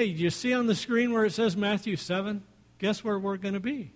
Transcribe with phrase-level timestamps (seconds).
[0.00, 2.42] Hey, you see on the screen where it says Matthew 7?
[2.78, 3.92] Guess where we're going to be?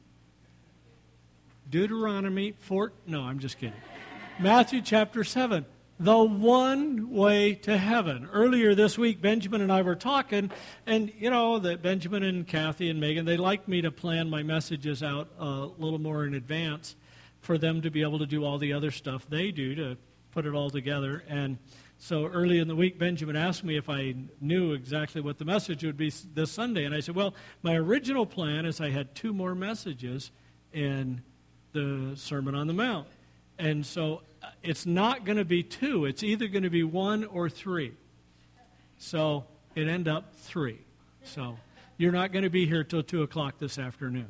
[1.71, 2.93] Deuteronomy 4.
[3.07, 3.81] No, I'm just kidding.
[4.39, 5.65] Matthew chapter 7.
[5.99, 8.29] The one way to heaven.
[8.31, 10.51] Earlier this week, Benjamin and I were talking,
[10.85, 14.43] and you know that Benjamin and Kathy and Megan, they like me to plan my
[14.43, 16.97] messages out a little more in advance
[17.41, 19.97] for them to be able to do all the other stuff they do to
[20.33, 21.25] put it all together.
[21.29, 21.57] And
[22.05, 25.83] so early in the week, Benjamin asked me if I knew exactly what the message
[25.85, 26.85] would be this Sunday.
[26.85, 30.31] And I said, Well, my original plan is I had two more messages
[30.75, 31.23] in
[31.73, 33.09] the Sermon on the Mount.
[33.59, 37.25] And so uh, it's not going to be two, it's either going to be one
[37.25, 37.95] or three.
[38.99, 40.81] So it ended up three.
[41.23, 41.57] So
[41.97, 44.29] you're not going to be here till 2 o'clock this afternoon.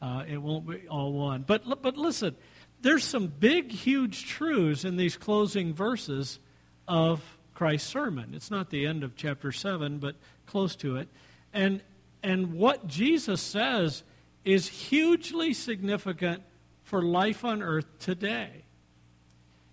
[0.00, 1.44] Uh, it won't be all one.
[1.46, 2.34] But, but listen,
[2.80, 6.40] there's some big, huge truths in these closing verses
[6.86, 7.20] of
[7.54, 8.32] Christ's sermon.
[8.34, 11.08] It's not the end of chapter 7, but close to it.
[11.52, 11.80] And,
[12.22, 14.02] and what Jesus says
[14.44, 16.42] is hugely significant
[16.82, 18.64] for life on earth today.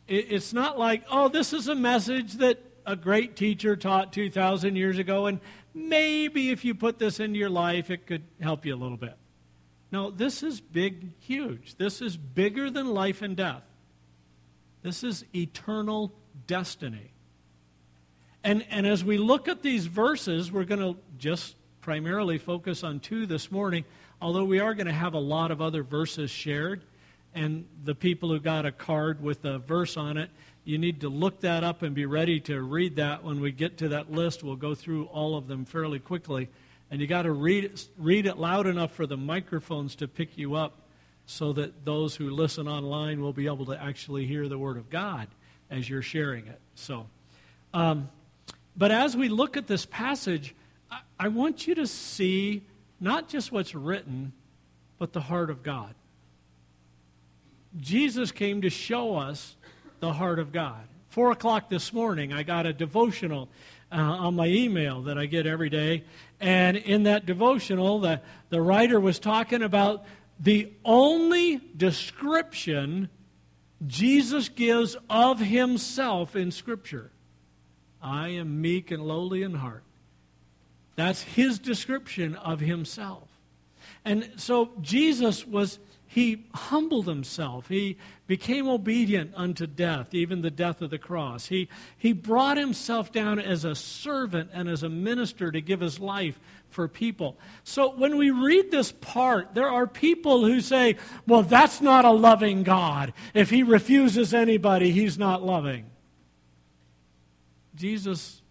[0.07, 4.75] It, it's not like, oh, this is a message that a great teacher taught 2,000
[4.75, 5.39] years ago, and
[5.73, 9.15] maybe if you put this into your life, it could help you a little bit.
[9.91, 11.75] No, this is big, huge.
[11.75, 13.63] This is bigger than life and death.
[14.81, 16.13] This is eternal
[16.47, 17.11] destiny.
[18.43, 22.99] And, and as we look at these verses, we're going to just primarily focus on
[22.99, 23.83] two this morning,
[24.21, 26.83] although we are going to have a lot of other verses shared.
[27.35, 30.29] And the people who got a card with a verse on it,
[30.63, 33.77] you need to look that up and be ready to read that when we get
[33.79, 34.43] to that list.
[34.43, 36.49] We'll go through all of them fairly quickly.
[36.91, 40.55] And you got to read read it loud enough for the microphones to pick you
[40.55, 40.81] up
[41.25, 44.89] so that those who listen online will be able to actually hear the Word of
[44.89, 45.27] God
[45.69, 46.59] as you're sharing it.
[46.75, 47.07] So,
[47.73, 48.09] um,
[48.75, 50.55] but as we look at this passage,
[50.89, 52.63] I, I want you to see
[52.99, 54.33] not just what's written,
[54.97, 55.93] but the heart of God.
[57.77, 59.55] Jesus came to show us
[59.99, 60.81] the heart of God.
[61.09, 63.49] Four o'clock this morning, I got a devotional
[63.91, 66.03] uh, on my email that I get every day.
[66.39, 70.05] And in that devotional, the, the writer was talking about
[70.39, 73.09] the only description
[73.87, 77.11] Jesus gives of himself in Scripture.
[78.01, 79.83] I am meek and lowly in heart.
[80.95, 83.27] That's his description of himself.
[84.03, 85.79] And so Jesus was
[86.11, 87.67] he humbled himself.
[87.67, 91.45] He became obedient unto death, even the death of the cross.
[91.45, 95.99] He, he brought himself down as a servant and as a minister to give his
[95.99, 97.37] life for people.
[97.63, 102.11] So when we read this part, there are people who say, well, that's not a
[102.11, 103.13] loving God.
[103.35, 105.91] If he refuses anybody, he's not loving.
[107.75, 108.41] Jesus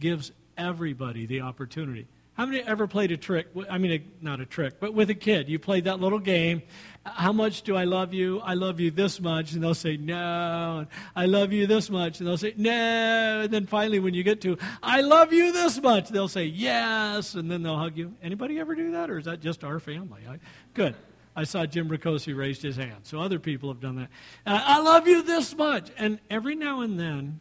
[0.00, 2.06] gives everybody the opportunity.
[2.38, 3.48] How many ever played a trick?
[3.68, 5.48] I mean, not a trick, but with a kid.
[5.48, 6.62] You played that little game.
[7.04, 8.38] How much do I love you?
[8.38, 9.54] I love you this much.
[9.54, 10.86] And they'll say, no.
[11.16, 12.20] I love you this much.
[12.20, 13.40] And they'll say, no.
[13.42, 17.34] And then finally, when you get to, I love you this much, they'll say, yes.
[17.34, 18.14] And then they'll hug you.
[18.22, 19.10] Anybody ever do that?
[19.10, 20.20] Or is that just our family?
[20.30, 20.38] I,
[20.74, 20.94] good.
[21.34, 23.00] I saw Jim Ricosi raised his hand.
[23.02, 24.10] So other people have done that.
[24.46, 25.90] Uh, I love you this much.
[25.98, 27.40] And every now and then,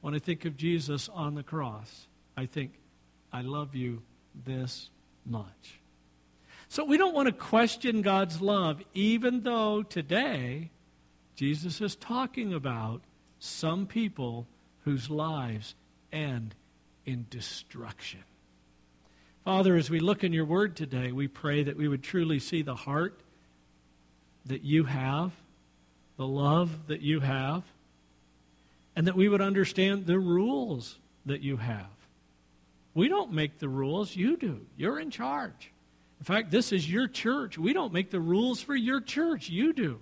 [0.00, 2.72] when I think of Jesus on the cross, I think,
[3.30, 4.00] I love you
[4.44, 4.90] this
[5.24, 5.80] much.
[6.68, 10.70] So we don't want to question God's love, even though today
[11.34, 13.00] Jesus is talking about
[13.38, 14.46] some people
[14.84, 15.74] whose lives
[16.12, 16.54] end
[17.06, 18.20] in destruction.
[19.44, 22.60] Father, as we look in your word today, we pray that we would truly see
[22.60, 23.20] the heart
[24.44, 25.32] that you have,
[26.16, 27.62] the love that you have,
[28.94, 31.86] and that we would understand the rules that you have.
[32.98, 34.66] We don't make the rules, you do.
[34.76, 35.70] You're in charge.
[36.18, 37.56] In fact, this is your church.
[37.56, 40.00] We don't make the rules for your church, you do.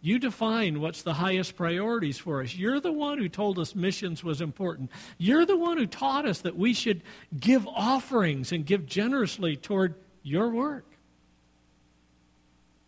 [0.00, 2.54] You define what's the highest priorities for us.
[2.54, 4.92] You're the one who told us missions was important.
[5.18, 7.02] You're the one who taught us that we should
[7.36, 10.86] give offerings and give generously toward your work.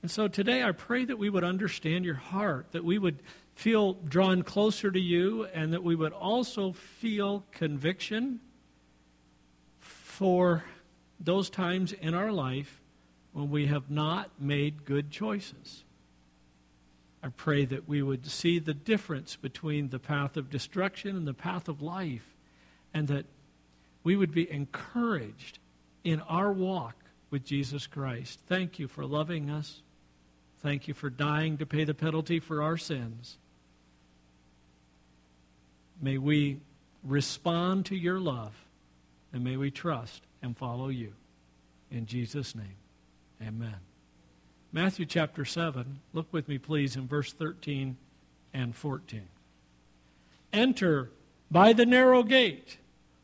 [0.02, 3.18] And so today I pray that we would understand your heart, that we would
[3.56, 8.38] feel drawn closer to you, and that we would also feel conviction
[10.16, 10.64] for
[11.20, 12.80] those times in our life
[13.34, 15.84] when we have not made good choices.
[17.22, 21.34] I pray that we would see the difference between the path of destruction and the
[21.34, 22.34] path of life,
[22.94, 23.26] and that
[24.04, 25.58] we would be encouraged
[26.02, 26.96] in our walk
[27.28, 28.40] with Jesus Christ.
[28.46, 29.82] Thank you for loving us.
[30.60, 33.36] Thank you for dying to pay the penalty for our sins.
[36.00, 36.60] May we
[37.04, 38.65] respond to your love
[39.36, 41.12] and may we trust and follow you.
[41.90, 42.76] In Jesus' name,
[43.42, 43.76] amen.
[44.72, 47.98] Matthew chapter 7, look with me, please, in verse 13
[48.54, 49.28] and 14.
[50.54, 51.10] Enter
[51.50, 52.78] by the narrow gate.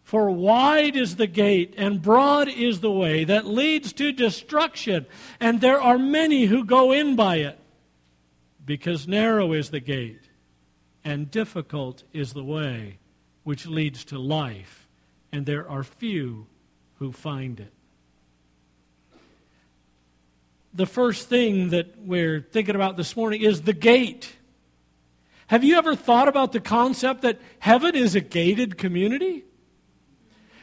[0.04, 5.06] For wide is the gate and broad is the way that leads to destruction,
[5.40, 7.58] and there are many who go in by it.
[8.66, 10.28] Because narrow is the gate
[11.02, 12.98] and difficult is the way
[13.44, 14.81] which leads to life,
[15.32, 16.46] and there are few
[16.96, 17.72] who find it.
[20.74, 24.32] The first thing that we're thinking about this morning is the gate.
[25.48, 29.44] Have you ever thought about the concept that heaven is a gated community?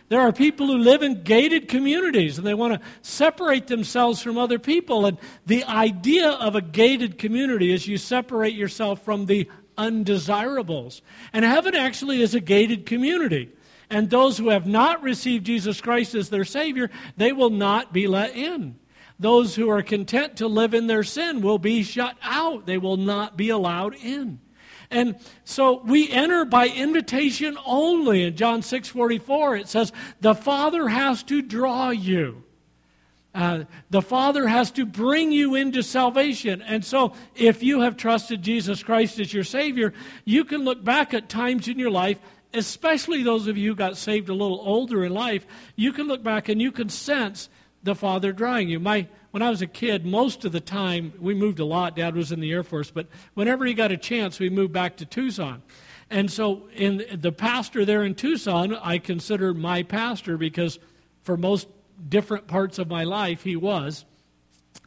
[0.08, 4.40] There are people who live in gated communities and they want to separate themselves from
[4.40, 5.06] other people.
[5.06, 11.04] And the idea of a gated community is you separate yourself from the undesirables.
[11.32, 13.52] And heaven actually is a gated community.
[13.90, 18.08] And those who have not received Jesus Christ as their Savior, they will not be
[18.08, 18.78] let in.
[19.20, 22.66] Those who are content to live in their sin will be shut out.
[22.66, 24.40] They will not be allowed in.
[24.92, 28.24] And so we enter by invitation only.
[28.24, 32.44] In John 6 44, it says, The Father has to draw you.
[33.36, 36.64] Uh, the Father has to bring you into salvation.
[36.64, 39.94] And so, if you have trusted Jesus Christ as your Savior,
[40.26, 42.18] you can look back at times in your life,
[42.54, 46.24] especially those of you who got saved a little older in life, you can look
[46.24, 47.50] back and you can sense
[47.84, 48.80] the Father drawing you.
[48.80, 51.96] My, when I was a kid, most of the time, we moved a lot.
[51.96, 54.98] Dad was in the Air Force, but whenever he got a chance, we moved back
[54.98, 55.62] to Tucson.
[56.10, 60.80] And so, in the pastor there in Tucson, I consider my pastor because
[61.22, 61.68] for most
[62.08, 64.06] different parts of my life, he was.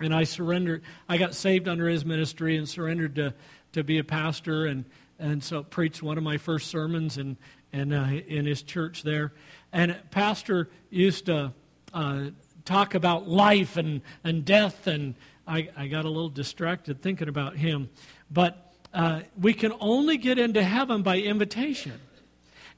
[0.01, 3.35] And I surrendered, I got saved under his ministry and surrendered to,
[3.73, 4.67] to be a pastor.
[4.67, 4.85] And,
[5.19, 7.37] and so preached one of my first sermons in,
[7.73, 9.33] in, uh, in his church there.
[9.73, 11.53] And pastor used to
[11.95, 12.27] uh,
[12.65, 15.15] talk about life and, and death, and
[15.47, 17.89] I, I got a little distracted thinking about him.
[18.31, 22.01] But uh, we can only get into heaven by invitation.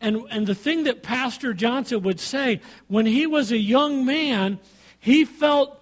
[0.00, 4.58] And, and the thing that Pastor Johnson would say, when he was a young man,
[4.98, 5.80] he felt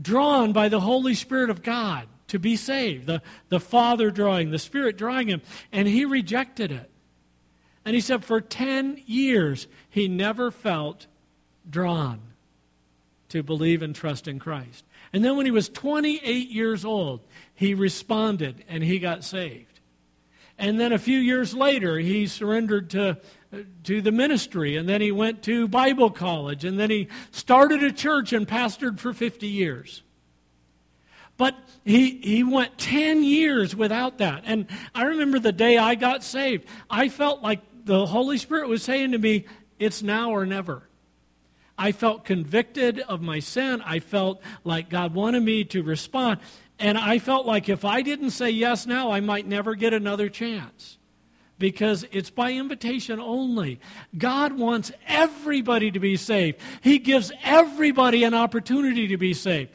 [0.00, 3.06] drawn by the Holy Spirit of God to be saved.
[3.06, 3.20] The,
[3.50, 6.90] the Father drawing, the Spirit drawing him, and he rejected it.
[7.84, 11.06] And he said for 10 years, he never felt
[11.68, 12.20] drawn
[13.28, 14.84] to believe and trust in Christ.
[15.12, 17.20] And then when he was 28 years old,
[17.54, 19.80] he responded and he got saved.
[20.58, 23.18] And then a few years later, he surrendered to
[23.84, 27.92] to the ministry, and then he went to Bible college, and then he started a
[27.92, 30.02] church and pastored for 50 years.
[31.36, 34.42] But he, he went 10 years without that.
[34.46, 38.82] And I remember the day I got saved, I felt like the Holy Spirit was
[38.82, 39.46] saying to me,
[39.78, 40.82] It's now or never.
[41.76, 43.82] I felt convicted of my sin.
[43.84, 46.38] I felt like God wanted me to respond.
[46.78, 50.28] And I felt like if I didn't say yes now, I might never get another
[50.28, 50.98] chance
[51.58, 53.78] because it's by invitation only.
[54.16, 59.70] God wants everybody to be saved, He gives everybody an opportunity to be saved.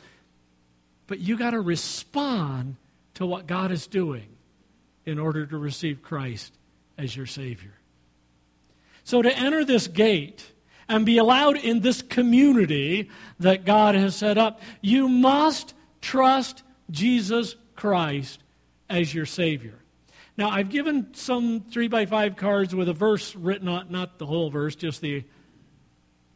[1.08, 2.76] But you got to respond
[3.16, 4.28] to what God is doing
[5.06, 6.54] in order to receive Christ
[6.98, 7.74] as your Savior.
[9.04, 10.52] So, to enter this gate
[10.90, 13.10] and be allowed in this community
[13.40, 18.44] that God has set up, you must trust Jesus Christ
[18.90, 19.80] as your Savior.
[20.38, 24.26] Now, I've given some three by five cards with a verse written on, not the
[24.26, 25.24] whole verse, just the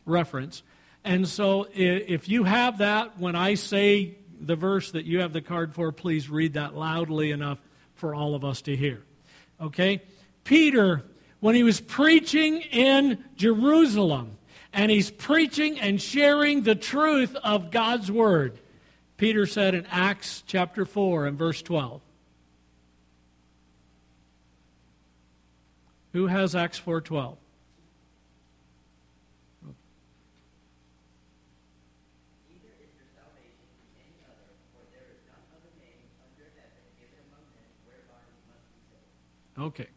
[0.06, 0.64] reference.
[1.04, 5.42] And so if you have that, when I say the verse that you have the
[5.42, 7.60] card for, please read that loudly enough
[7.96, 9.04] for all of us to hear.
[9.60, 10.02] Okay?
[10.44, 11.04] Peter,
[11.40, 14.38] when he was preaching in Jerusalem,
[14.74, 18.58] and he's preaching and sharing the truth of God's Word,
[19.18, 22.02] Peter said in Acts chapter 4 and verse 12,
[26.14, 27.38] Who has Acts 4:12?
[39.62, 39.88] Okay.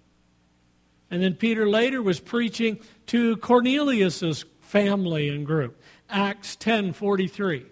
[1.11, 5.81] And then Peter later was preaching to Cornelius's family and group.
[6.09, 7.67] Acts 10:43.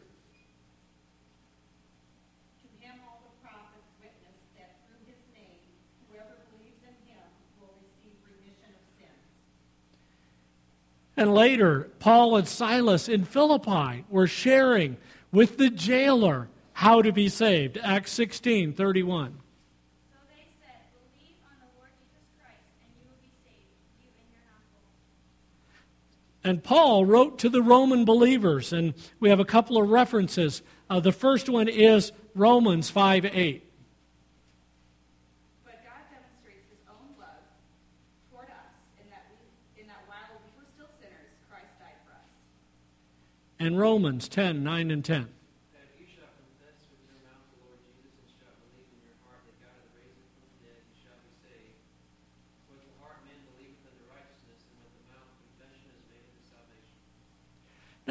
[11.14, 14.96] And later, Paul and Silas in Philippi were sharing
[15.30, 17.78] with the jailer how to be saved.
[17.82, 19.41] Acts 16 31.
[26.44, 30.62] And Paul wrote to the Roman believers, and we have a couple of references.
[30.90, 33.62] Uh, the first one is Romans 5 8.
[35.64, 37.46] But God demonstrates his own love
[38.26, 39.38] toward us in that, we,
[39.80, 42.26] in that while we were still sinners, Christ died for us.
[43.62, 45.30] And Romans 10 9 and 10.
[45.70, 49.14] That you shall confess with your mouth the Lord Jesus and shall believe in your
[49.30, 51.78] heart that God hath raised him from the dead, you shall be saved.
[52.66, 56.42] With the heart man believeth unto righteousness, and with the mouth confession is made unto
[56.50, 56.98] salvation.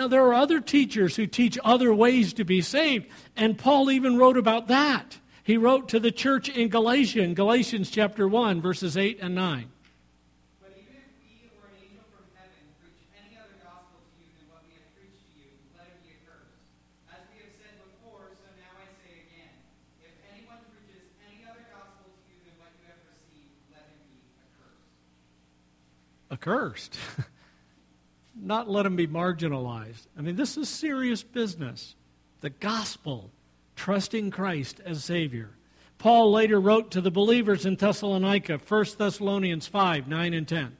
[0.01, 3.05] Now, there are other teachers who teach other ways to be saved,
[3.38, 5.20] and Paul even wrote about that.
[5.43, 9.70] He wrote to the church in Galatia, in Galatians chapter 1, verses 8 and 9.
[10.60, 14.34] But even if we or an angel from heaven preach any other gospel to you
[14.41, 16.17] than what we have preached to you, let him be
[26.34, 26.98] accursed.
[26.98, 27.27] accursed.
[28.43, 30.07] Not let them be marginalized.
[30.17, 31.95] I mean, this is serious business.
[32.39, 33.29] The gospel,
[33.75, 35.51] trusting Christ as Savior.
[36.00, 40.57] Paul later wrote to the believers in Thessalonica, 1 Thessalonians 5 9 and 10.
[40.57, 40.71] God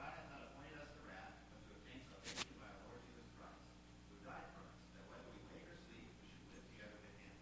[0.00, 3.60] hath not appointed us to wrath, but to obtain salvation by our Lord Jesus Christ,
[4.08, 7.20] who died for us, that whether we wake or sleep, we should live together with
[7.20, 7.36] him.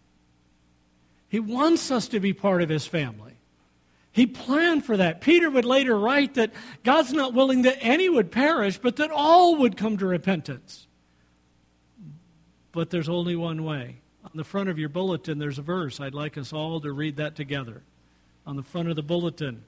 [1.31, 3.30] He wants us to be part of his family.
[4.13, 5.21] He planned for that.
[5.21, 6.53] Peter would later write that
[6.83, 10.87] God's not willing that any would perish, but that all would come to repentance.
[12.73, 13.97] But there's only one way.
[14.25, 16.01] On the front of your bulletin, there's a verse.
[16.01, 17.83] I'd like us all to read that together.
[18.47, 19.63] On the front of the bulletin,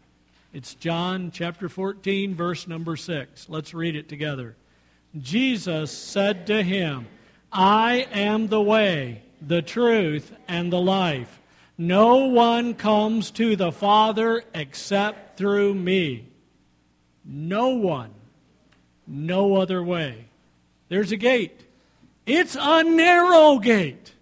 [0.53, 3.49] it's John chapter 14, verse number 6.
[3.49, 4.57] Let's read it together.
[5.19, 7.07] Jesus said to him,
[7.53, 11.41] I am the way, the truth, and the life.
[11.87, 16.29] No one comes to the Father except through me.
[17.25, 18.11] No one.
[19.05, 20.27] No other way.
[20.89, 21.65] There's a gate.
[22.25, 24.13] It's a narrow gate.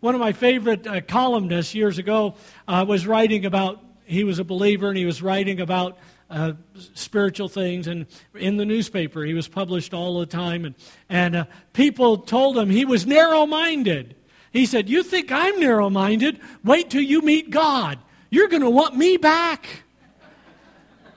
[0.00, 2.34] One of my favorite uh, columnists years ago
[2.66, 5.96] uh, was writing about, he was a believer and he was writing about
[6.28, 6.54] uh,
[6.94, 9.22] spiritual things and in the newspaper.
[9.22, 10.64] He was published all the time.
[10.64, 10.74] And,
[11.08, 11.44] and uh,
[11.74, 14.16] people told him he was narrow minded.
[14.54, 16.40] He said, You think I'm narrow minded?
[16.62, 17.98] Wait till you meet God.
[18.30, 19.82] You're going to want me back.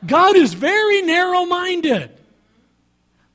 [0.05, 2.09] God is very narrow minded.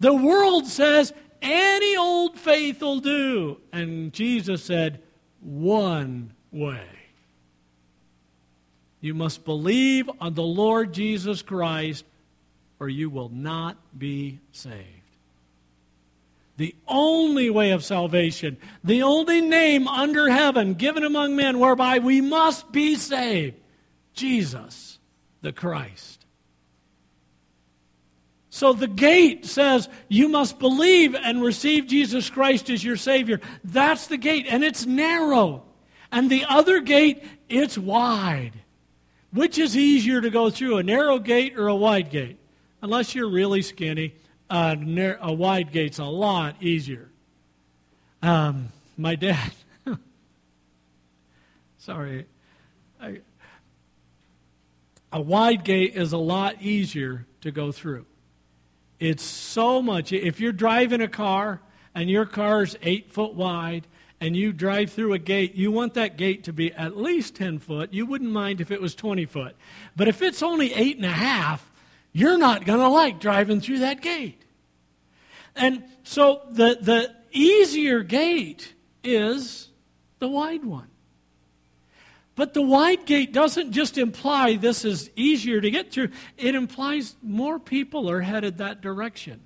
[0.01, 3.61] The world says any old faith will do.
[3.73, 5.01] And Jesus said,
[5.41, 6.85] One way.
[9.01, 12.05] You must believe on the Lord Jesus Christ,
[12.81, 15.02] or you will not be saved.
[16.57, 22.21] The only way of salvation, the only name under heaven given among men whereby we
[22.21, 23.57] must be saved
[24.13, 24.99] Jesus,
[25.41, 26.27] the Christ.
[28.51, 33.41] So the gate says you must believe and receive Jesus Christ as your Savior.
[33.65, 35.65] That's the gate, and it's narrow.
[36.13, 38.53] And the other gate, it's wide.
[39.33, 42.39] Which is easier to go through, a narrow gate or a wide gate?
[42.83, 44.15] Unless you're really skinny,
[44.53, 47.09] a, nar- a wide gate's a lot easier.
[48.21, 48.69] Um,
[48.99, 49.51] my dad,
[51.79, 52.27] sorry,
[53.01, 53.21] I,
[55.11, 58.05] a wide gate is a lot easier to go through.
[59.01, 60.13] It's so much.
[60.13, 61.61] If you're driving a car
[61.95, 63.87] and your car's eight foot wide
[64.21, 67.59] and you drive through a gate, you want that gate to be at least 10
[67.59, 67.93] foot.
[67.95, 69.57] You wouldn't mind if it was 20 foot.
[69.97, 71.71] But if it's only eight and a half,
[72.13, 74.42] you're not going to like driving through that gate.
[75.55, 79.69] And so the, the easier gate is
[80.19, 80.89] the wide one.
[82.35, 87.15] But the wide gate doesn't just imply this is easier to get through, it implies
[87.23, 89.41] more people are headed that direction.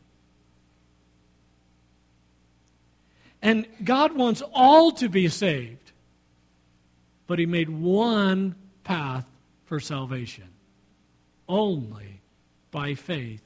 [3.43, 5.93] And God wants all to be saved,
[7.27, 9.29] but He made one path
[9.65, 10.49] for salvation
[11.49, 12.21] only
[12.71, 13.43] by faith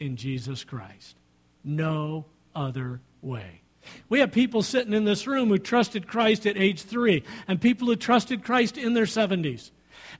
[0.00, 1.16] in Jesus Christ.
[1.64, 3.62] No other way.
[4.08, 7.88] We have people sitting in this room who trusted Christ at age three, and people
[7.88, 9.70] who trusted Christ in their 70s.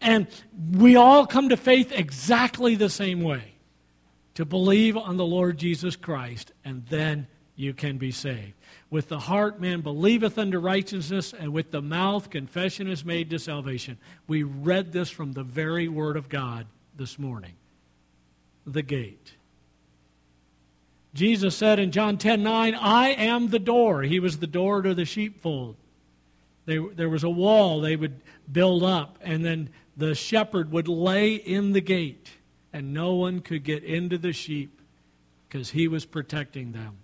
[0.00, 0.26] And
[0.72, 3.52] we all come to faith exactly the same way
[4.34, 8.54] to believe on the Lord Jesus Christ, and then you can be saved.
[8.90, 13.38] With the heart, man believeth unto righteousness, and with the mouth, confession is made to
[13.38, 13.98] salvation.
[14.26, 17.52] We read this from the very Word of God this morning.
[18.66, 19.34] The gate.
[21.14, 24.02] Jesus said in John 10 9, I am the door.
[24.02, 25.76] He was the door to the sheepfold.
[26.64, 31.34] They, there was a wall they would build up, and then the shepherd would lay
[31.34, 32.30] in the gate,
[32.72, 34.80] and no one could get into the sheep
[35.48, 36.98] because he was protecting them.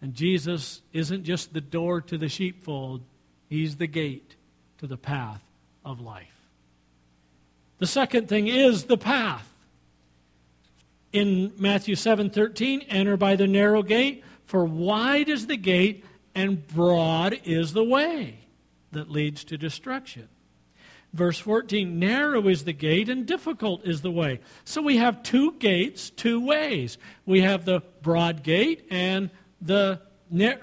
[0.00, 3.02] And Jesus isn't just the door to the sheepfold,
[3.48, 4.36] he's the gate
[4.78, 5.42] to the path
[5.84, 6.48] of life.
[7.78, 9.53] The second thing is the path.
[11.14, 16.04] In Matthew 7:13, enter by the narrow gate, for wide is the gate
[16.34, 18.48] and broad is the way
[18.90, 20.28] that leads to destruction.
[21.12, 24.40] Verse 14, narrow is the gate and difficult is the way.
[24.64, 26.98] So we have two gates, two ways.
[27.24, 29.30] We have the broad gate and
[29.60, 30.00] the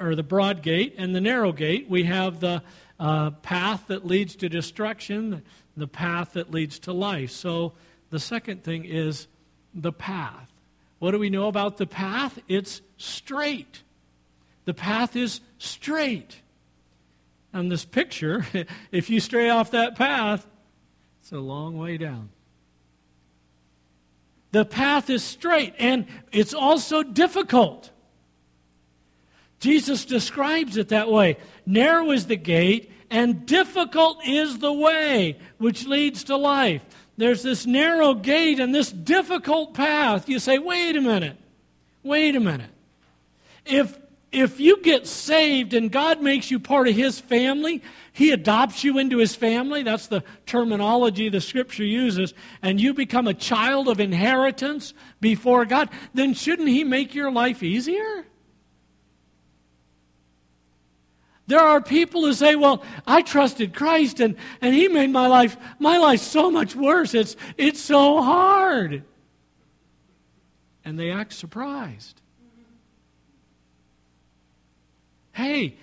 [0.02, 1.90] or the broad gate and the narrow gate.
[1.90, 2.62] We have the
[3.00, 5.44] uh, path that leads to destruction,
[5.78, 7.32] the path that leads to life.
[7.32, 7.72] So
[8.10, 9.30] the second thing is
[9.74, 10.52] the path.
[11.00, 12.40] What do we know about the path?
[12.48, 13.84] It's straight.
[14.66, 16.42] The path is straight
[17.54, 18.46] on this picture,
[18.92, 20.46] if you stray off that path,
[21.22, 22.30] it's a long way down.
[24.52, 27.90] The path is straight and it's also difficult.
[29.60, 31.38] Jesus describes it that way.
[31.66, 36.84] Narrow is the gate and difficult is the way which leads to life.
[37.22, 40.28] There's this narrow gate and this difficult path.
[40.28, 41.38] You say, wait a minute.
[42.02, 42.72] Wait a minute.
[43.64, 43.96] If
[44.32, 48.98] if you get saved and God makes you part of His family, He adopts you
[48.98, 49.84] into His family.
[49.84, 52.34] That's the terminology the Scripture uses.
[52.64, 57.62] And you become a child of inheritance before God, then shouldn't He make your life
[57.62, 58.26] easier?
[61.52, 65.58] There are people who say, Well, I trusted Christ and, and He made my life
[65.80, 67.14] my life so much worse.
[67.14, 69.04] It's it's so hard.
[70.86, 72.22] And they act surprised.
[75.34, 75.76] Hey,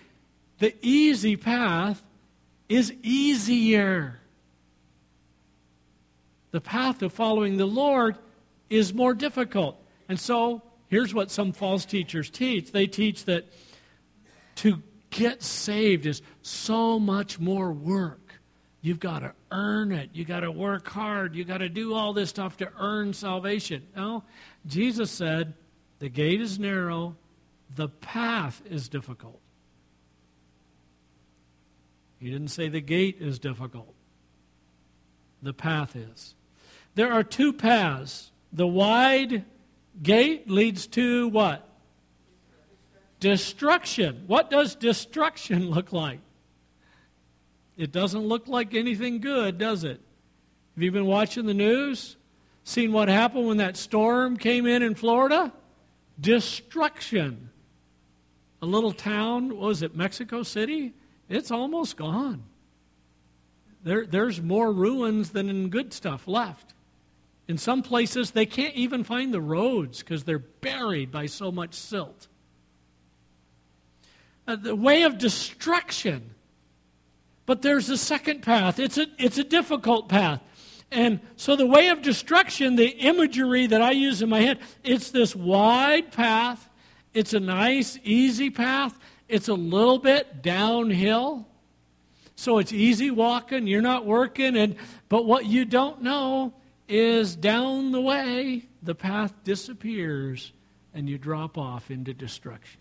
[0.59, 2.03] the easy path
[2.71, 4.21] is easier.
[6.51, 8.17] The path of following the Lord
[8.71, 9.77] is more difficult.
[10.09, 13.45] And so, here's what some false teachers teach they teach that
[14.57, 18.21] to get saved is so much more work.
[18.81, 20.11] You've got to earn it.
[20.13, 21.35] You've got to work hard.
[21.35, 23.87] You've got to do all this stuff to earn salvation.
[23.97, 24.25] No,
[24.67, 25.55] Jesus said,
[25.99, 27.17] the gate is narrow,
[27.75, 29.41] the path is difficult.
[32.21, 33.95] He didn't say the gate is difficult,
[35.43, 36.35] the path is.
[36.95, 38.33] There are two paths.
[38.53, 39.45] The wide
[40.03, 41.68] gate leads to what?
[43.21, 44.25] Destruction.
[44.27, 46.21] What does destruction look like?
[47.77, 50.01] It doesn't look like anything good, does it?
[50.75, 52.17] Have you been watching the news?
[52.65, 55.53] Seen what happened when that storm came in in Florida?
[56.21, 57.51] Destruction.
[58.61, 60.93] A little town, was it Mexico City?
[61.29, 62.43] It's almost gone.
[63.85, 66.75] There, there's more ruins than good stuff left.
[67.47, 71.75] In some places, they can't even find the roads because they're buried by so much
[71.75, 72.29] silt.
[74.49, 76.31] Uh, the way of destruction.
[77.45, 78.79] But there's a second path.
[78.79, 80.41] It's a, it's a difficult path.
[80.91, 85.11] And so the way of destruction, the imagery that I use in my head, it's
[85.11, 86.67] this wide path.
[87.13, 88.99] It's a nice, easy path.
[89.29, 91.47] It's a little bit downhill.
[92.35, 94.77] So it's easy walking, you're not working and
[95.11, 96.55] but what you don't know
[96.89, 100.53] is down the way the path disappears
[100.95, 102.81] and you drop off into destruction.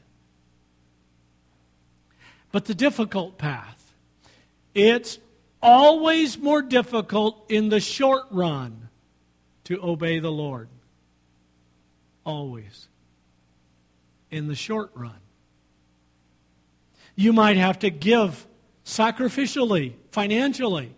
[2.52, 3.94] But the difficult path,
[4.74, 5.20] it's
[5.62, 8.90] always more difficult in the short run
[9.66, 10.70] to obey the Lord.
[12.24, 12.88] Always.
[14.32, 15.20] In the short run.
[17.16, 18.46] You might have to give
[18.86, 20.94] sacrificially, financially,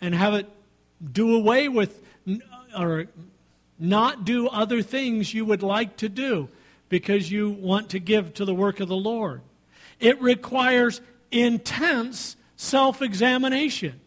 [0.00, 0.48] and have it
[1.12, 2.02] do away with
[2.76, 3.06] or
[3.78, 6.48] not do other things you would like to do
[6.88, 9.40] because you want to give to the work of the Lord.
[10.00, 14.00] It requires intense self examination.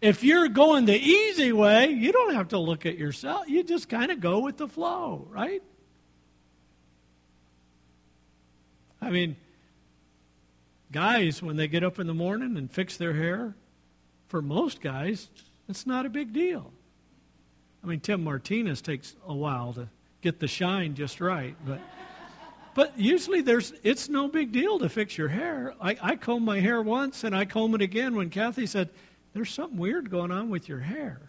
[0.00, 3.48] If you're going the easy way, you don't have to look at yourself.
[3.48, 5.62] You just kind of go with the flow, right?
[9.00, 9.36] I mean,
[10.94, 13.56] Guys, when they get up in the morning and fix their hair,
[14.28, 15.28] for most guys,
[15.68, 16.70] it's not a big deal.
[17.82, 19.88] I mean, Tim Martinez takes a while to
[20.20, 21.80] get the shine just right, but
[22.74, 25.74] but usually there's it's no big deal to fix your hair.
[25.80, 28.90] I, I comb my hair once and I comb it again when Kathy said,
[29.32, 31.20] There's something weird going on with your hair.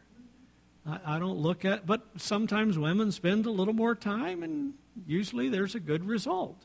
[0.86, 4.74] I, I don't look at but sometimes women spend a little more time and
[5.06, 6.58] usually there's a good result.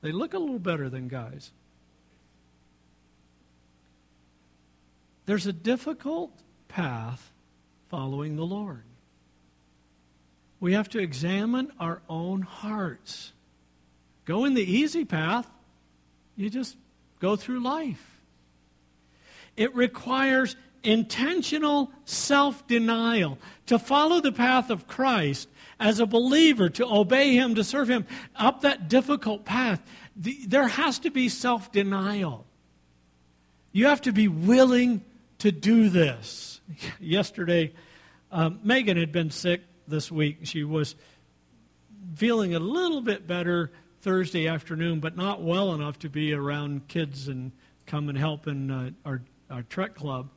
[0.00, 1.50] They look a little better than guys.
[5.26, 6.30] There's a difficult
[6.68, 7.32] path
[7.88, 8.84] following the Lord.
[10.60, 13.32] we have to examine our own hearts.
[14.26, 15.48] Go in the easy path,
[16.36, 16.76] you just
[17.20, 18.20] go through life.
[19.56, 26.86] It requires intentional self denial to follow the path of Christ as a believer, to
[26.86, 29.80] obey Him, to serve Him up that difficult path.
[30.16, 32.44] The, there has to be self denial.
[33.72, 35.02] You have to be willing
[35.38, 36.60] to do this.
[37.00, 37.72] Yesterday,
[38.32, 40.38] um, Megan had been sick this week.
[40.42, 40.96] She was
[42.16, 43.70] feeling a little bit better
[44.06, 47.50] Thursday afternoon, but not well enough to be around kids and
[47.86, 50.28] come and help in uh, our, our Trek Club.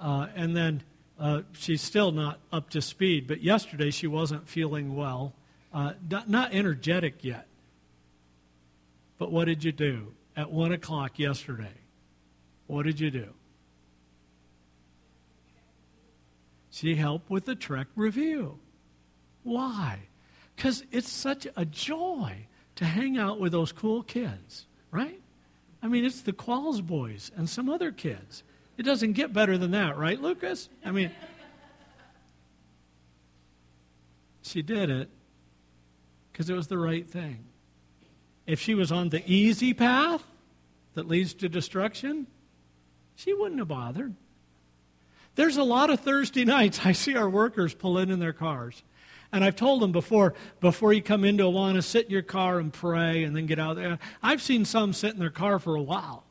[0.00, 0.82] Uh, and then
[1.20, 5.32] uh, she's still not up to speed, but yesterday she wasn't feeling well,
[5.72, 7.46] uh, not, not energetic yet.
[9.16, 10.12] But what did you do?
[10.36, 11.76] At 1 o'clock yesterday,
[12.66, 13.28] what did you do?
[16.68, 18.58] She helped with the Trek review.
[19.44, 20.00] Why?
[20.56, 25.20] Because it's such a joy to hang out with those cool kids, right?
[25.82, 28.42] I mean, it's the Qualls boys and some other kids.
[28.76, 30.68] It doesn't get better than that, right, Lucas?
[30.84, 31.10] I mean,
[34.42, 35.08] she did it
[36.32, 37.44] because it was the right thing.
[38.46, 40.24] If she was on the easy path
[40.94, 42.26] that leads to destruction,
[43.14, 44.14] she wouldn't have bothered.
[45.36, 48.82] There's a lot of Thursday nights I see our workers pull in in their cars.
[49.34, 52.72] And I've told them before, before you come into Awana, sit in your car and
[52.72, 53.98] pray and then get out there.
[54.22, 56.22] I've seen some sit in their car for a while.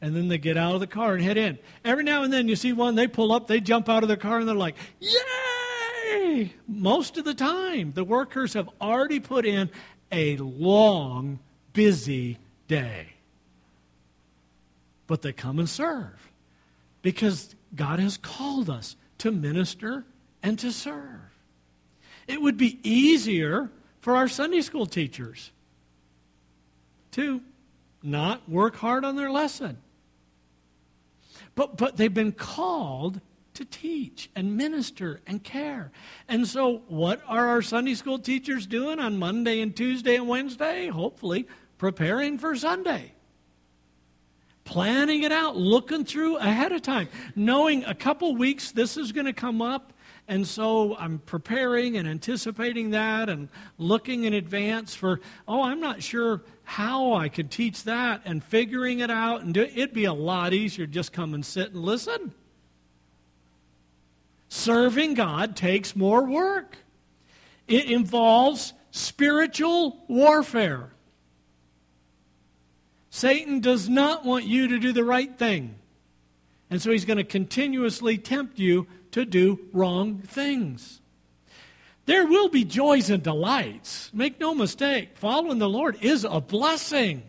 [0.00, 1.58] And then they get out of the car and head in.
[1.84, 4.16] Every now and then you see one, they pull up, they jump out of their
[4.16, 6.54] car, and they're like, Yay!
[6.66, 9.68] Most of the time, the workers have already put in
[10.10, 11.38] a long,
[11.74, 13.08] busy day.
[15.06, 16.30] But they come and serve
[17.02, 20.06] because God has called us to minister
[20.42, 21.29] and to serve.
[22.30, 25.50] It would be easier for our Sunday school teachers
[27.10, 27.40] to
[28.04, 29.78] not work hard on their lesson.
[31.56, 33.20] But, but they've been called
[33.54, 35.90] to teach and minister and care.
[36.28, 40.86] And so, what are our Sunday school teachers doing on Monday and Tuesday and Wednesday?
[40.86, 43.12] Hopefully, preparing for Sunday.
[44.62, 49.26] Planning it out, looking through ahead of time, knowing a couple weeks this is going
[49.26, 49.92] to come up.
[50.30, 56.04] And so I'm preparing and anticipating that and looking in advance for, oh, I'm not
[56.04, 59.42] sure how I could teach that and figuring it out.
[59.42, 62.32] And do, it'd be a lot easier to just come and sit and listen.
[64.48, 66.76] Serving God takes more work,
[67.66, 70.90] it involves spiritual warfare.
[73.10, 75.74] Satan does not want you to do the right thing.
[76.70, 81.00] And so he's going to continuously tempt you to do wrong things.
[82.06, 84.10] There will be joys and delights.
[84.12, 87.22] Make no mistake, following the Lord is a blessing,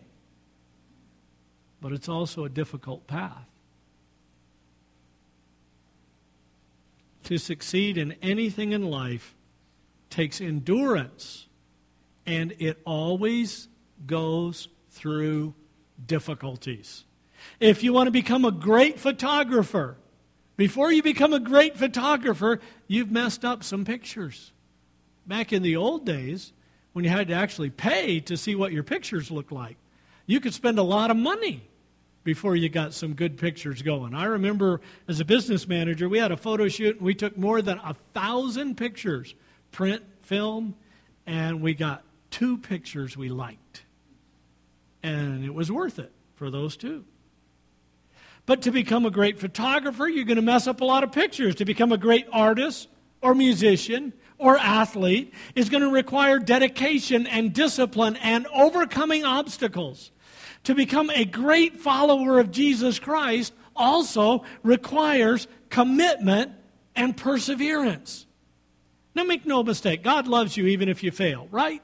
[1.80, 3.46] but it's also a difficult path.
[7.24, 9.34] To succeed in anything in life
[10.10, 11.46] takes endurance,
[12.26, 13.68] and it always
[14.06, 15.54] goes through
[16.04, 17.04] difficulties.
[17.60, 19.96] If you want to become a great photographer,
[20.62, 24.52] before you become a great photographer, you've messed up some pictures.
[25.26, 26.52] Back in the old days,
[26.92, 29.76] when you had to actually pay to see what your pictures looked like,
[30.24, 31.68] you could spend a lot of money
[32.22, 34.14] before you got some good pictures going.
[34.14, 37.60] I remember as a business manager, we had a photo shoot and we took more
[37.60, 39.34] than a thousand pictures,
[39.72, 40.76] print, film,
[41.26, 43.82] and we got two pictures we liked.
[45.02, 47.04] And it was worth it for those two.
[48.44, 51.54] But to become a great photographer, you're going to mess up a lot of pictures.
[51.56, 52.88] To become a great artist
[53.20, 60.10] or musician or athlete is going to require dedication and discipline and overcoming obstacles.
[60.64, 66.52] To become a great follower of Jesus Christ also requires commitment
[66.94, 68.26] and perseverance.
[69.14, 71.82] Now, make no mistake, God loves you even if you fail, right?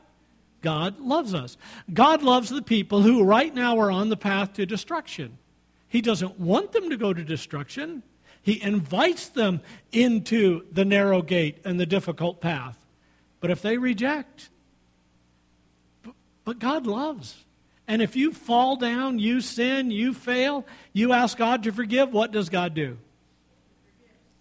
[0.60, 1.56] God loves us.
[1.92, 5.38] God loves the people who right now are on the path to destruction.
[5.88, 8.02] He doesn't want them to go to destruction.
[8.42, 9.60] He invites them
[9.92, 12.78] into the narrow gate and the difficult path.
[13.40, 14.50] But if they reject,
[16.44, 17.44] but God loves.
[17.86, 22.32] And if you fall down, you sin, you fail, you ask God to forgive, what
[22.32, 22.98] does God do?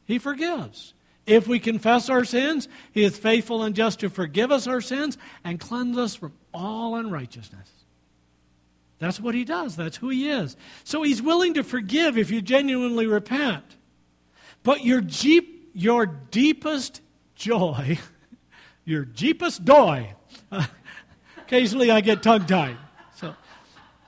[0.06, 0.94] He forgives.
[1.26, 5.18] If we confess our sins, He is faithful and just to forgive us our sins
[5.44, 7.70] and cleanse us from all unrighteousness.
[9.00, 10.56] That's what He does, that's who He is.
[10.84, 13.64] So He's willing to forgive if you genuinely repent.
[14.64, 17.02] But your, jeep, your deepest
[17.36, 18.00] joy,
[18.86, 20.14] your deepest joy.
[21.48, 22.78] occasionally I get tongue tied.
[23.16, 23.34] So,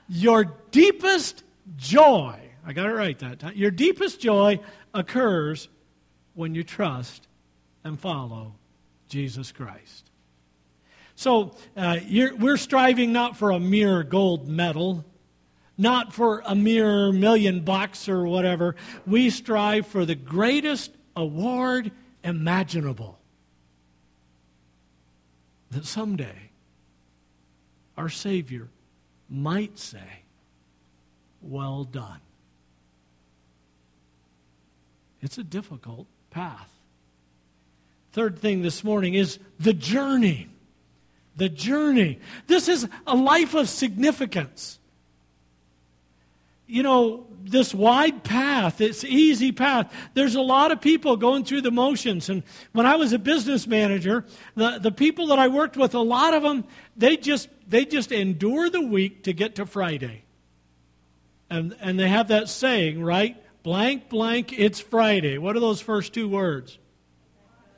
[0.09, 1.43] your deepest
[1.77, 3.53] joy, I got it right that time.
[3.55, 4.59] Your deepest joy
[4.93, 5.69] occurs
[6.33, 7.27] when you trust
[7.83, 8.55] and follow
[9.07, 10.08] Jesus Christ.
[11.19, 15.03] So, uh, we're striving not for a mere gold medal,
[15.77, 18.77] not for a mere million bucks or whatever.
[19.05, 21.91] We strive for the greatest award
[22.23, 23.19] imaginable.
[25.71, 26.51] That someday
[27.97, 28.69] our Savior
[29.29, 30.23] might say,
[31.41, 32.21] Well done.
[35.21, 36.71] It's a difficult path.
[38.13, 40.47] Third thing this morning is the journey.
[41.37, 42.19] The journey.
[42.47, 44.79] This is a life of significance.
[46.67, 49.93] You know, this wide path, this easy path.
[50.13, 52.29] There's a lot of people going through the motions.
[52.29, 55.99] And when I was a business manager, the, the people that I worked with, a
[55.99, 56.65] lot of them,
[56.97, 60.23] they just, they just endure the week to get to Friday.
[61.49, 63.37] And, and they have that saying, right?
[63.63, 65.37] Blank, blank, it's Friday.
[65.37, 66.78] What are those first two words?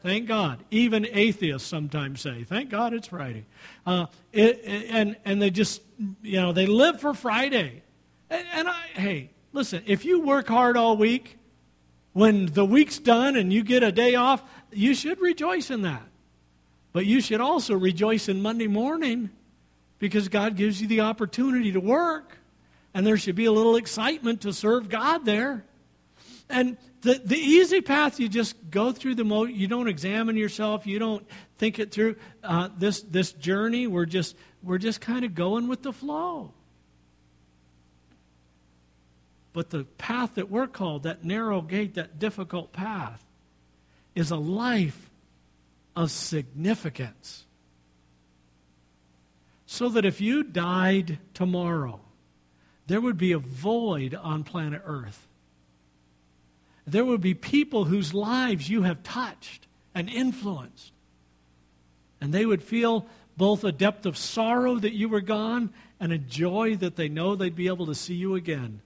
[0.01, 0.63] Thank God.
[0.71, 3.45] Even atheists sometimes say, "Thank God it's Friday,"
[3.85, 5.81] uh, it, and and they just
[6.21, 7.83] you know they live for Friday.
[8.29, 11.37] And, and I, hey, Listen, if you work hard all week,
[12.13, 16.03] when the week's done and you get a day off, you should rejoice in that.
[16.93, 19.29] But you should also rejoice in Monday morning
[19.99, 22.37] because God gives you the opportunity to work.
[22.93, 25.65] And there should be a little excitement to serve God there.
[26.51, 29.45] And the, the easy path, you just go through the mo.
[29.45, 30.85] You don't examine yourself.
[30.85, 31.25] You don't
[31.57, 32.15] think it through.
[32.43, 36.53] Uh, this this journey, we're just we're just kind of going with the flow.
[39.53, 43.23] But the path that we're called, that narrow gate, that difficult path,
[44.15, 45.09] is a life
[45.95, 47.45] of significance.
[49.65, 51.99] So that if you died tomorrow,
[52.87, 55.27] there would be a void on planet Earth.
[56.85, 60.91] There would be people whose lives you have touched and influenced.
[62.19, 63.05] And they would feel
[63.37, 67.35] both a depth of sorrow that you were gone and a joy that they know
[67.35, 68.81] they'd be able to see you again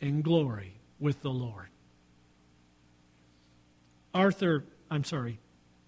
[0.00, 1.66] in glory with the Lord.
[4.14, 5.38] Arthur, I'm sorry,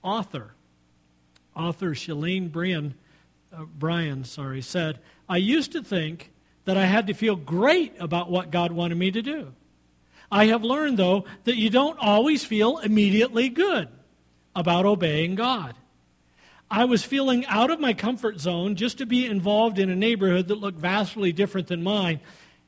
[0.02, 0.54] author,
[1.54, 2.94] author Shalene Brian,
[3.52, 6.30] uh, Bryan, sorry, said, I used to think
[6.64, 9.52] that I had to feel great about what God wanted me to do.
[10.34, 13.88] I have learned, though, that you don't always feel immediately good
[14.56, 15.76] about obeying God.
[16.70, 20.48] I was feeling out of my comfort zone just to be involved in a neighborhood
[20.48, 22.20] that looked vastly different than mine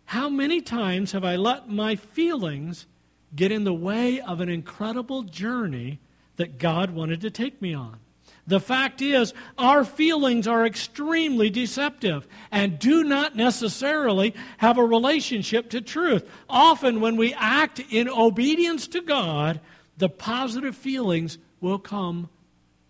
[0.07, 2.87] how many times have I let my feelings
[3.35, 5.99] get in the way of an incredible journey
[6.37, 7.99] that God wanted to take me on?
[8.47, 15.71] The fact is, our feelings are extremely deceptive and do not necessarily have a relationship
[15.71, 16.29] to truth.
[16.49, 19.61] Often, when we act in obedience to God,
[19.97, 22.29] the positive feelings will come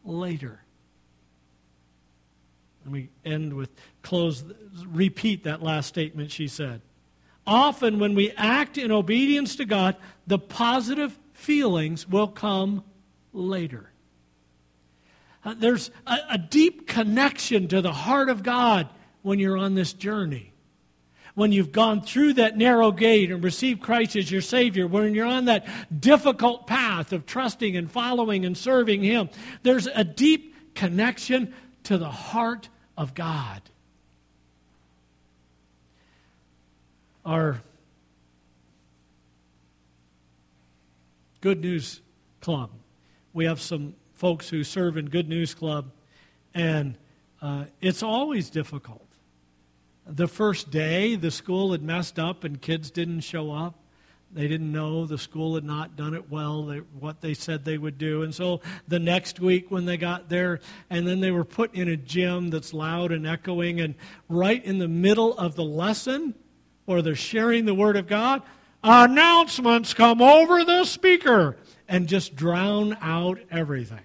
[0.05, 0.61] later.
[2.85, 3.71] Let me end with,
[4.03, 4.45] close,
[4.87, 6.83] repeat that last statement she said
[7.47, 12.83] often when we act in obedience to God, the positive feelings will come
[13.33, 13.91] later.
[15.47, 18.89] Uh, there's a, a deep connection to the heart of God
[19.23, 20.53] when you're on this journey.
[21.35, 25.27] When you've gone through that narrow gate and received Christ as your Savior, when you're
[25.27, 25.67] on that
[25.99, 29.31] difficult path of trusting and following and serving Him,
[29.63, 31.55] there's a deep connection
[31.85, 33.63] to the heart of God.
[37.27, 37.61] our
[41.41, 42.01] Good News
[42.41, 42.71] Club.
[43.35, 45.91] We have some folks who serve in Good News Club,
[46.55, 46.97] and
[47.43, 49.07] uh, it's always difficult.
[50.07, 53.75] The first day, the school had messed up and kids didn't show up.
[54.33, 57.79] They didn't know the school had not done it well, they, what they said they
[57.79, 58.23] would do.
[58.23, 61.89] And so the next week, when they got there, and then they were put in
[61.89, 63.95] a gym that's loud and echoing, and
[64.29, 66.35] right in the middle of the lesson,
[66.87, 68.43] or they're sharing the Word of God,
[68.83, 71.57] announcements come over the speaker
[71.89, 74.01] and just drown out everything.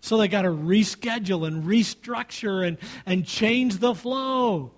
[0.00, 4.72] So they got to reschedule and restructure and, and change the flow.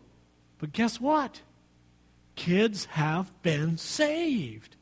[0.59, 1.43] But guess what?
[2.37, 4.77] Kids have been saved.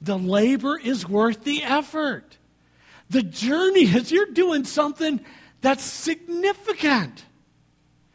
[0.00, 2.38] The labor is worth the effort.
[3.10, 5.20] The journey is you're doing something
[5.60, 7.24] that's significant.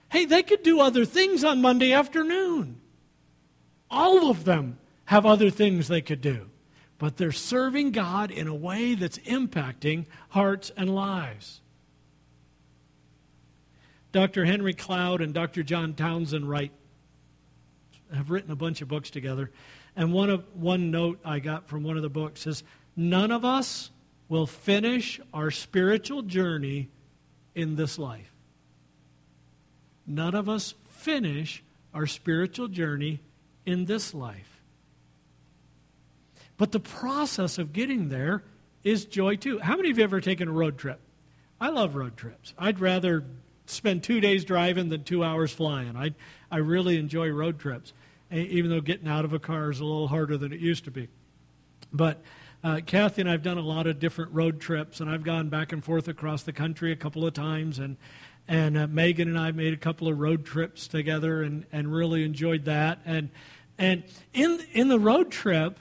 [0.09, 2.79] Hey, they could do other things on Monday afternoon.
[3.89, 6.49] All of them have other things they could do.
[7.03, 11.59] But they're serving God in a way that's impacting hearts and lives.
[14.13, 14.45] Dr.
[14.45, 15.63] Henry Cloud and Dr.
[15.63, 16.71] John Townsend write,
[18.13, 19.51] have written a bunch of books together.
[19.97, 22.63] And one, of, one note I got from one of the books is
[22.95, 23.91] none of us
[24.29, 26.87] will finish our spiritual journey
[27.53, 28.31] in this life.
[30.07, 31.61] None of us finish
[31.93, 33.19] our spiritual journey
[33.65, 34.52] in this life.
[36.57, 38.43] But the process of getting there
[38.83, 39.59] is joy too.
[39.59, 40.99] How many of you have ever taken a road trip?
[41.59, 42.53] I love road trips.
[42.57, 43.23] I'd rather
[43.65, 45.95] spend two days driving than two hours flying.
[45.95, 46.13] I,
[46.51, 47.93] I really enjoy road trips,
[48.31, 50.91] even though getting out of a car is a little harder than it used to
[50.91, 51.07] be.
[51.91, 52.21] But
[52.63, 55.49] uh, Kathy and I have done a lot of different road trips, and I've gone
[55.49, 57.97] back and forth across the country a couple of times, and
[58.45, 62.25] and uh, Megan and I made a couple of road trips together, and, and really
[62.25, 62.99] enjoyed that.
[63.05, 63.29] And
[63.77, 65.79] and in in the road trip,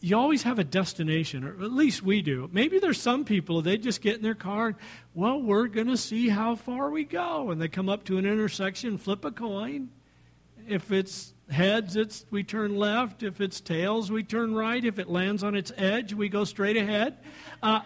[0.00, 2.48] you always have a destination, or at least we do.
[2.52, 4.76] Maybe there's some people, they just get in their car and,
[5.14, 7.50] well, we're going to see how far we go.
[7.50, 9.90] And they come up to an intersection, flip a coin.
[10.66, 13.22] If it's heads, it's we turn left.
[13.22, 14.82] If it's tails, we turn right.
[14.82, 17.18] If it lands on its edge, we go straight ahead.
[17.62, 17.80] Uh,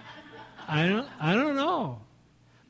[0.69, 2.01] I, don't, I don't know.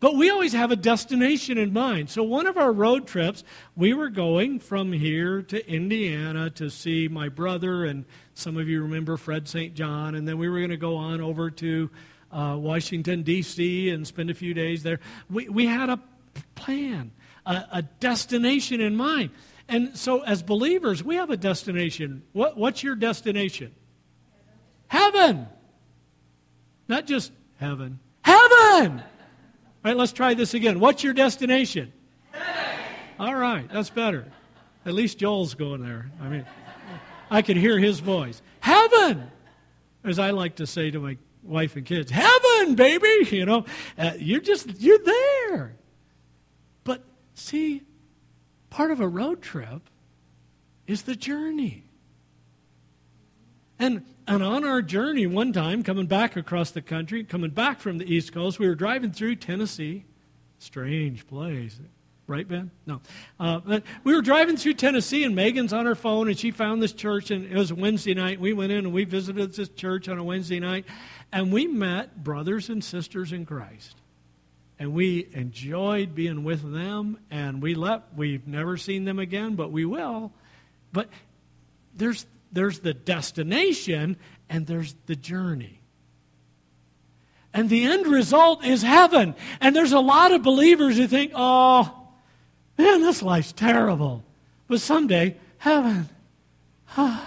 [0.05, 2.11] But we always have a destination in mind.
[2.11, 3.43] So, one of our road trips,
[3.75, 8.83] we were going from here to Indiana to see my brother, and some of you
[8.83, 9.73] remember Fred St.
[9.73, 11.89] John, and then we were going to go on over to
[12.31, 15.01] uh, Washington, D.C., and spend a few days there.
[15.31, 15.99] We, we had a
[16.55, 17.11] plan,
[17.47, 19.31] a, a destination in mind.
[19.71, 22.25] And so, as believers, we have a destination.
[22.35, 23.75] What, what's your destination?
[24.87, 25.47] Heaven.
[26.89, 28.01] Not just heaven.
[28.21, 29.03] Heaven!
[29.85, 30.81] All right, let's try this again.
[30.81, 31.93] What's your destination?
[32.31, 32.81] Heaven.
[33.19, 34.25] All right, that's better.
[34.87, 36.11] At least Joel's going there.
[36.23, 36.47] I mean,
[37.31, 38.41] I could hear his voice.
[38.61, 39.31] Heaven!
[40.03, 43.29] As I like to say to my wife and kids, heaven, baby!
[43.31, 43.67] You know,
[43.99, 45.77] uh, you're just, you're there.
[46.85, 47.83] But see,
[48.71, 49.83] part of a road trip
[50.87, 51.84] is the journey.
[53.79, 57.99] And, and on our journey, one time, coming back across the country, coming back from
[57.99, 60.05] the East Coast, we were driving through Tennessee.
[60.59, 61.79] Strange place.
[62.27, 62.71] Right, Ben?
[62.87, 63.01] No.
[63.39, 66.83] Uh, but we were driving through Tennessee, and Megan's on her phone, and she found
[66.83, 68.41] this church, and it was a Wednesday night.
[68.41, 70.87] We went in and we visited this church on a Wednesday night,
[71.33, 73.97] and we met brothers and sisters in Christ.
[74.79, 78.15] And we enjoyed being with them, and we left.
[78.17, 80.33] We've never seen them again, but we will.
[80.93, 81.09] But
[81.95, 84.17] there's there's the destination
[84.49, 85.81] and there's the journey.
[87.53, 89.35] And the end result is heaven.
[89.61, 92.09] And there's a lot of believers who think, oh,
[92.79, 94.25] man, this life's terrible.
[94.67, 96.09] But someday, heaven.
[96.97, 97.19] no,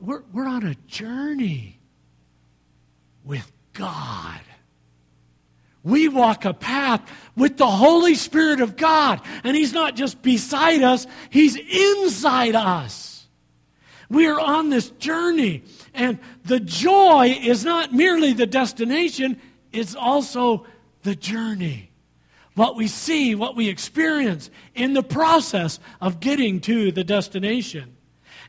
[0.00, 1.78] we're, we're on a journey
[3.24, 4.40] with God.
[5.86, 7.00] We walk a path
[7.36, 9.20] with the Holy Spirit of God.
[9.44, 13.28] And He's not just beside us, He's inside us.
[14.10, 15.62] We are on this journey.
[15.94, 19.40] And the joy is not merely the destination,
[19.72, 20.66] it's also
[21.04, 21.92] the journey.
[22.56, 27.96] What we see, what we experience in the process of getting to the destination.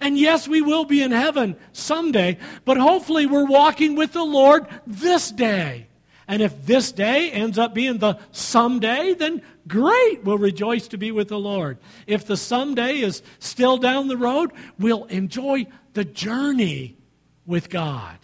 [0.02, 4.66] And yes, we will be in heaven someday, but hopefully we're walking with the Lord
[4.88, 5.87] this day.
[6.28, 11.12] And if this day ends up being the someday, then great, we'll rejoice to be
[11.12, 11.78] with the Lord.
[12.06, 16.98] If the someday is still down the road, we'll enjoy the journey
[17.46, 18.18] with God.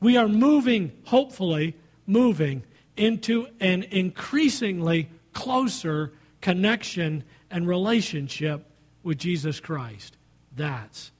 [0.00, 2.62] We are moving, hopefully, moving
[2.96, 8.66] into an increasingly closer connection and relationship
[9.02, 10.16] with Jesus Christ.
[10.54, 11.10] That's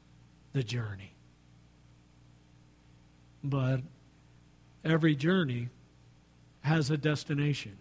[0.53, 1.15] the journey.
[3.43, 3.81] But
[4.85, 5.69] every journey
[6.61, 7.77] has a destination.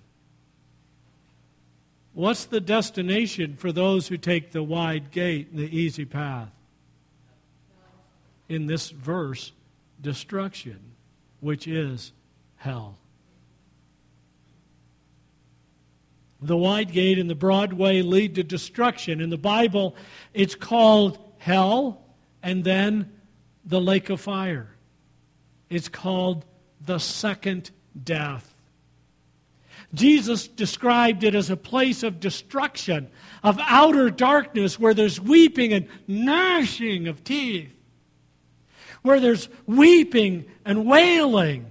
[2.14, 6.50] What's the destination for those who take the wide gate and the easy path?
[8.50, 9.54] In this verse,
[10.02, 10.80] destruction,
[11.39, 12.12] which is
[12.58, 12.97] hell.
[16.41, 19.22] The wide gate and the broad way lead to destruction.
[19.22, 19.95] In the Bible,
[20.34, 22.04] it's called hell
[22.43, 23.12] and then
[23.64, 24.68] the lake of fire.
[25.70, 26.43] It's called
[26.86, 27.71] the second
[28.03, 28.53] death.
[29.93, 33.09] Jesus described it as a place of destruction,
[33.43, 37.71] of outer darkness, where there's weeping and gnashing of teeth,
[39.01, 41.69] where there's weeping and wailing,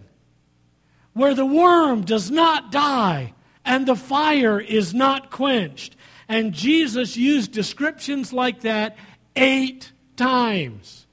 [1.14, 3.32] where the worm does not die
[3.64, 5.96] and the fire is not quenched.
[6.28, 8.96] And Jesus used descriptions like that
[9.36, 11.06] eight times.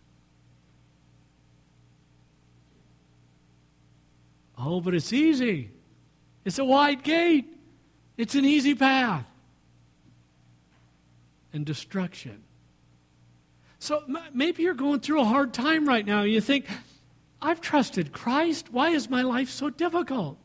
[4.58, 5.72] Oh, but it's easy.
[6.44, 7.46] It's a wide gate.
[8.18, 9.26] It's an easy path.
[11.54, 12.44] And destruction.
[13.80, 14.04] So
[14.34, 16.24] maybe you're going through a hard time right now.
[16.24, 16.66] You think,
[17.42, 18.72] I've trusted Christ.
[18.72, 20.38] Why is my life so difficult?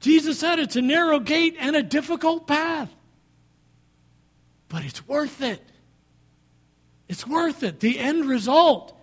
[0.00, 2.92] Jesus said it's a narrow gate and a difficult path.
[4.68, 5.62] But it's worth it.
[7.08, 7.80] It's worth it.
[7.80, 8.93] The end result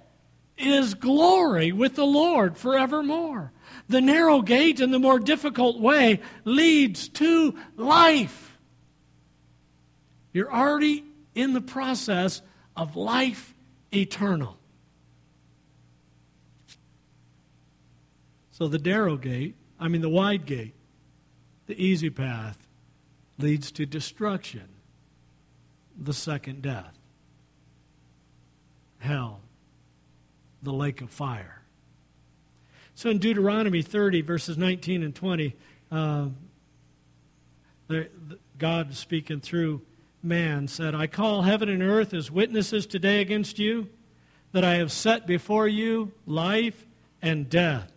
[0.58, 3.52] is glory with the Lord forevermore.
[3.90, 8.58] The narrow gate and the more difficult way leads to life.
[10.34, 11.04] You're already
[11.36, 12.42] in the process
[12.76, 13.54] of life
[13.94, 14.58] eternal.
[18.52, 20.76] So the narrow gate, I mean the wide gate,
[21.68, 22.68] the easy path,
[23.38, 24.68] leads to destruction,
[26.00, 26.98] the second death,
[29.00, 29.42] hell,
[30.62, 31.62] the lake of fire.
[32.96, 35.56] So in Deuteronomy 30, verses 19 and 20,
[35.92, 36.28] uh,
[37.88, 39.82] the, the, God speaking through
[40.22, 43.90] man said, I call heaven and earth as witnesses today against you
[44.52, 46.86] that I have set before you life
[47.22, 47.92] and death,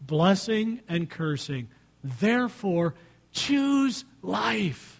[0.00, 1.68] blessing and cursing.
[2.02, 2.94] Therefore,
[3.32, 4.97] choose life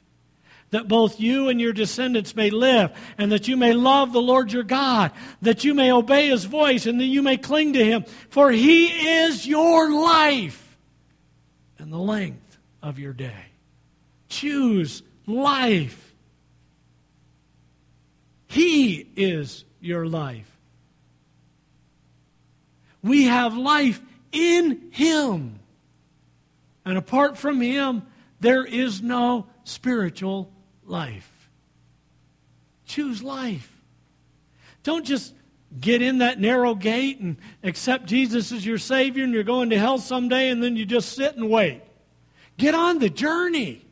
[0.71, 4.53] that both you and your descendants may live, and that you may love the Lord
[4.53, 5.13] your God,
[5.43, 8.05] that you may obey his voice, and that you may cling to him.
[8.29, 10.79] For he is your life
[11.79, 13.47] and the length of your day.
[14.29, 16.15] Choose life.
[18.47, 20.51] He is your life.
[23.03, 24.01] We have life
[24.33, 25.61] in him.
[26.85, 28.03] And apart from him,
[28.41, 30.51] there is no spiritual
[30.89, 31.51] life.
[32.87, 33.73] Choose life.
[34.83, 35.35] Don't just
[35.79, 39.79] get in that narrow gate and accept Jesus as your Savior and you're going to
[39.79, 41.83] hell someday and then you just sit and wait.
[42.57, 43.85] Get on the journey.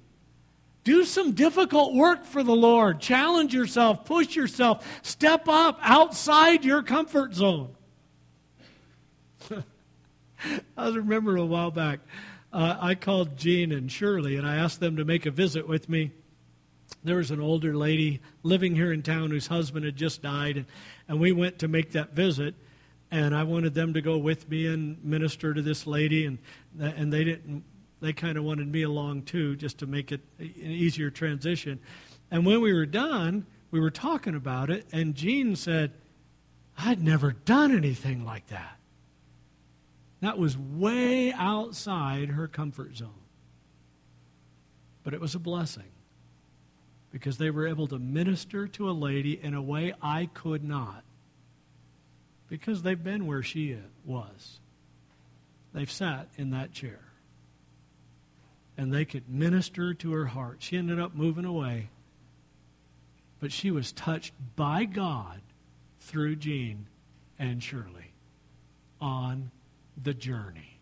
[0.84, 3.01] Do some difficult work for the Lord.
[3.01, 7.74] Challenge yourself, push yourself, step up outside your comfort zone.
[10.76, 12.01] I remember a while back,
[12.53, 15.88] uh, I called Gene and Shirley and I asked them to make a visit with
[15.88, 16.12] me
[17.07, 20.66] there was an older lady living here in town whose husband had just died,
[21.09, 22.54] and, we went to make that visit.
[23.11, 26.38] And I wanted them to go with me and minister to this lady, and
[26.78, 27.62] and they didn't.
[28.00, 31.78] They kind of wanted me along too, just to make it an easier transition.
[32.30, 35.92] And when we were done, we were talking about it, and Jean said,
[36.76, 38.78] "I'd never done anything like that."
[40.20, 43.22] That was way outside her comfort zone,
[45.04, 45.92] but it was a blessing
[47.17, 51.03] because they were able to minister to a lady in a way I could not.
[52.47, 54.61] Because they've been where she was.
[55.73, 57.01] They've sat in that chair.
[58.77, 60.59] And they could minister to her heart.
[60.59, 61.89] She ended up moving away.
[63.41, 65.41] But she was touched by God
[66.01, 66.87] through Jean
[67.39, 68.12] and Shirley
[69.01, 69.53] on
[69.97, 70.81] the journey,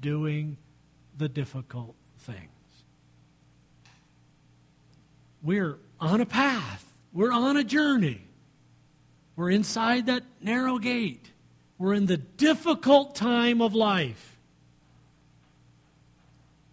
[0.00, 0.56] doing
[1.16, 2.48] the difficult thing.
[5.46, 8.20] We're on a path, we're on a journey.
[9.36, 11.30] We're inside that narrow gate.
[11.78, 14.38] We're in the difficult time of life.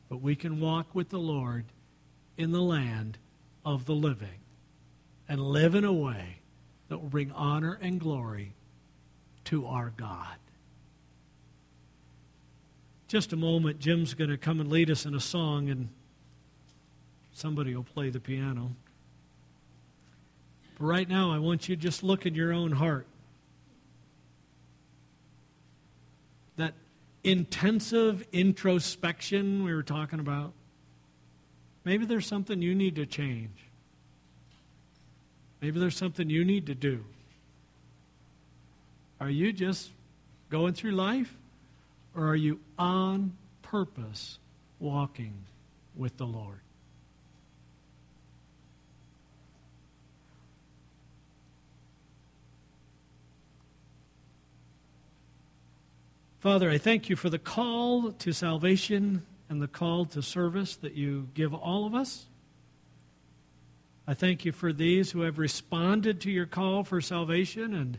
[0.10, 1.66] But we can walk with the Lord
[2.36, 3.20] in the land
[3.64, 4.40] of the living
[5.30, 6.40] and live in a way
[6.88, 8.56] that will bring honor and glory
[9.46, 10.38] to our God.
[13.08, 15.90] Just a moment, Jim's going to come and lead us in a song and
[17.34, 18.72] Somebody will play the piano.
[20.78, 23.08] But right now, I want you to just look in your own heart.
[26.58, 26.74] That
[27.24, 30.54] intensive introspection we were talking about.
[31.84, 33.58] Maybe there's something you need to change.
[35.62, 37.04] Maybe there's something you need to do.
[39.20, 39.90] Are you just
[40.50, 41.34] going through life?
[42.16, 44.38] Or are you on purpose
[44.80, 45.34] walking
[45.96, 46.60] with the Lord?
[56.44, 60.94] Father, I thank you for the call to salvation and the call to service that
[60.94, 62.26] you give all of us.
[64.06, 67.98] I thank you for these who have responded to your call for salvation and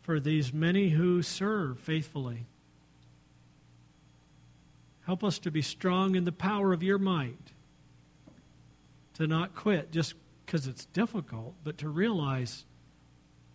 [0.00, 2.46] for these many who serve faithfully.
[5.04, 7.52] Help us to be strong in the power of your might,
[9.12, 10.14] to not quit just
[10.46, 12.64] because it's difficult, but to realize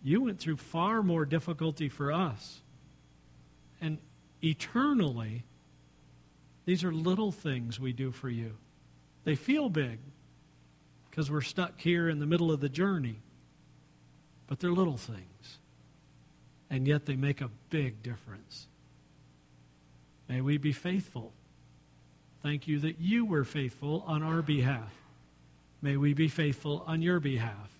[0.04, 2.60] You went through far more difficulty for us.
[3.80, 3.98] And
[4.42, 5.44] eternally,
[6.64, 8.56] these are little things we do for you.
[9.24, 9.98] They feel big
[11.10, 13.20] because we're stuck here in the middle of the journey,
[14.46, 15.58] but they're little things.
[16.70, 18.66] And yet they make a big difference.
[20.28, 21.32] May we be faithful.
[22.42, 24.92] Thank you that you were faithful on our behalf.
[25.80, 27.70] May we be faithful on your behalf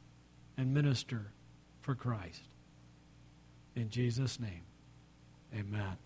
[0.56, 1.26] and minister
[1.82, 2.42] for Christ.
[3.76, 4.62] In Jesus' name,
[5.54, 5.96] amen.